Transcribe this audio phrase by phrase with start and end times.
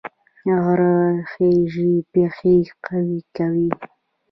[0.63, 0.95] غره
[1.31, 2.55] خیژي پښې
[2.85, 3.69] قوي کوي